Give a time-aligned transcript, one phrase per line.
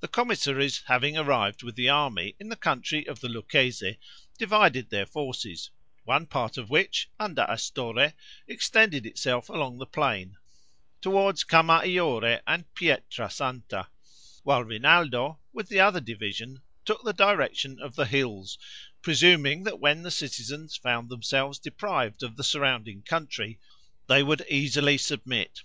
[0.00, 3.98] The commissaries having arrived with the army in the country of the Lucchese,
[4.36, 5.70] divided their forces;
[6.04, 8.12] one part of which, under Astorre,
[8.46, 10.36] extended itself along the plain,
[11.00, 13.86] toward Camaiore and Pietrasanta,
[14.42, 18.58] while Rinaldo, with the other division, took the direction of the hills,
[19.00, 23.58] presuming that when the citizens found themselves deprived of the surrounding country,
[24.06, 25.62] they would easily submit.